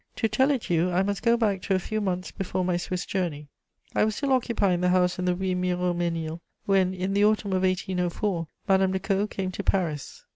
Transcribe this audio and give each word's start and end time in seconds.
To 0.15 0.27
tell 0.27 0.49
it 0.49 0.67
you, 0.67 0.89
I 0.89 1.03
must 1.03 1.21
go 1.21 1.37
back 1.37 1.61
to 1.61 1.75
a 1.75 1.79
few 1.79 2.01
months 2.01 2.31
before 2.31 2.65
my 2.65 2.75
Swiss 2.75 3.05
journey. 3.05 3.49
I 3.93 4.03
was 4.03 4.15
still 4.15 4.31
occupying 4.33 4.81
the 4.81 4.89
house 4.89 5.19
in 5.19 5.25
the 5.25 5.35
Rue 5.35 5.53
Miromesnil 5.55 6.39
when, 6.65 6.91
in 6.95 7.13
the 7.13 7.23
autumn 7.23 7.51
of 7.53 7.61
1804, 7.61 8.47
Madame 8.67 8.93
de 8.93 8.99
Caud 8.99 9.29
came 9.29 9.51
to 9.51 9.61
Paris. 9.61 10.23